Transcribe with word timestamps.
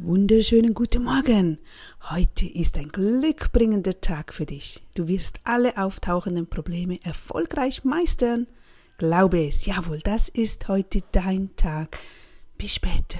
Wunderschönen 0.00 0.74
guten 0.74 1.02
Morgen. 1.02 1.58
Heute 2.08 2.46
ist 2.46 2.78
ein 2.78 2.90
glückbringender 2.90 4.00
Tag 4.00 4.32
für 4.32 4.46
dich. 4.46 4.86
Du 4.94 5.08
wirst 5.08 5.40
alle 5.42 5.76
auftauchenden 5.76 6.46
Probleme 6.46 7.00
erfolgreich 7.02 7.82
meistern. 7.82 8.46
Glaube 8.96 9.44
es, 9.48 9.66
jawohl, 9.66 9.98
das 9.98 10.28
ist 10.28 10.68
heute 10.68 11.02
dein 11.10 11.50
Tag. 11.56 11.98
Bis 12.56 12.76
später. 12.76 13.18